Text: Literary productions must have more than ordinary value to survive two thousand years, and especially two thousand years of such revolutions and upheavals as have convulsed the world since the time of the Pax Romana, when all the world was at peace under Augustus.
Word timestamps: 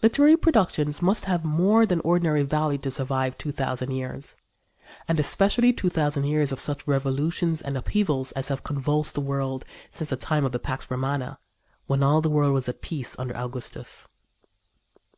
Literary 0.00 0.38
productions 0.38 1.02
must 1.02 1.26
have 1.26 1.44
more 1.44 1.84
than 1.84 2.00
ordinary 2.00 2.42
value 2.44 2.78
to 2.78 2.90
survive 2.90 3.36
two 3.36 3.52
thousand 3.52 3.90
years, 3.90 4.38
and 5.06 5.18
especially 5.20 5.70
two 5.70 5.90
thousand 5.90 6.24
years 6.24 6.50
of 6.50 6.58
such 6.58 6.88
revolutions 6.88 7.60
and 7.60 7.76
upheavals 7.76 8.32
as 8.32 8.48
have 8.48 8.64
convulsed 8.64 9.14
the 9.16 9.20
world 9.20 9.66
since 9.90 10.08
the 10.08 10.16
time 10.16 10.46
of 10.46 10.52
the 10.52 10.58
Pax 10.58 10.90
Romana, 10.90 11.38
when 11.86 12.02
all 12.02 12.22
the 12.22 12.30
world 12.30 12.54
was 12.54 12.70
at 12.70 12.80
peace 12.80 13.14
under 13.18 13.36
Augustus. 13.36 14.08